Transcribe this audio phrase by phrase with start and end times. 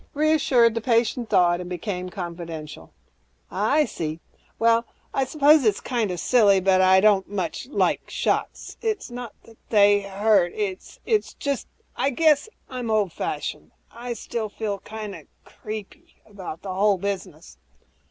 [0.15, 2.91] Reassured, the patient thawed and became confidential,
[3.51, 4.19] "I see.
[4.57, 8.77] Well, I suppose it's kinda silly, but I don't much like shots.
[8.81, 10.53] It's not that they hurt...
[10.55, 10.97] it's
[11.35, 13.73] just that I guess I'm old fashioned.
[13.91, 17.59] I still feel kinda 'creepy' about the whole business."